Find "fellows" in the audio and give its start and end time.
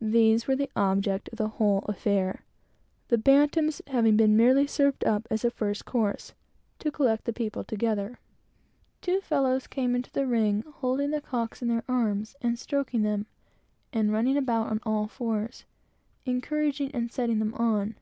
9.20-9.66